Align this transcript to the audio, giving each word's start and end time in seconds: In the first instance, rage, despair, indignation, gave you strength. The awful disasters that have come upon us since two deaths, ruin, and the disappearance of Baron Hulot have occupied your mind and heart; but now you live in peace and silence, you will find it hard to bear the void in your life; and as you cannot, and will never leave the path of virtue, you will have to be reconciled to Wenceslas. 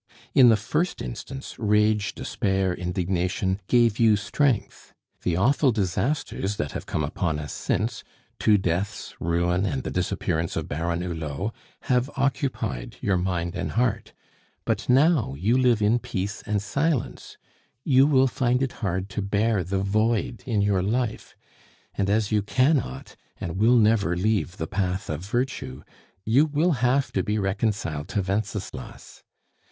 In 0.33 0.49
the 0.49 0.57
first 0.57 0.99
instance, 0.99 1.59
rage, 1.59 2.15
despair, 2.15 2.73
indignation, 2.73 3.59
gave 3.67 3.99
you 3.99 4.15
strength. 4.15 4.95
The 5.21 5.35
awful 5.35 5.71
disasters 5.71 6.55
that 6.55 6.71
have 6.71 6.87
come 6.87 7.03
upon 7.03 7.37
us 7.37 7.53
since 7.53 8.03
two 8.39 8.57
deaths, 8.57 9.13
ruin, 9.19 9.63
and 9.67 9.83
the 9.83 9.91
disappearance 9.91 10.55
of 10.55 10.67
Baron 10.67 11.01
Hulot 11.03 11.53
have 11.81 12.09
occupied 12.17 12.95
your 12.99 13.15
mind 13.15 13.55
and 13.55 13.73
heart; 13.73 14.13
but 14.65 14.89
now 14.89 15.35
you 15.37 15.55
live 15.55 15.83
in 15.83 15.99
peace 15.99 16.41
and 16.47 16.63
silence, 16.63 17.37
you 17.83 18.07
will 18.07 18.25
find 18.25 18.63
it 18.63 18.71
hard 18.81 19.07
to 19.09 19.21
bear 19.21 19.63
the 19.63 19.77
void 19.83 20.41
in 20.47 20.63
your 20.63 20.81
life; 20.81 21.35
and 21.93 22.09
as 22.09 22.31
you 22.31 22.41
cannot, 22.41 23.15
and 23.39 23.57
will 23.57 23.75
never 23.77 24.17
leave 24.17 24.57
the 24.57 24.65
path 24.65 25.11
of 25.11 25.23
virtue, 25.27 25.83
you 26.25 26.47
will 26.47 26.71
have 26.81 27.11
to 27.11 27.21
be 27.21 27.37
reconciled 27.37 28.07
to 28.07 28.23
Wenceslas. 28.23 29.21